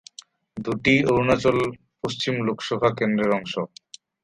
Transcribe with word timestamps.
দুটিই 0.57 0.99
অরুণাচল 1.03 1.57
পশ্চিম 2.01 2.33
লোকসভা 2.47 2.89
কেন্দ্রের 2.97 3.31
অংশ। 3.31 3.53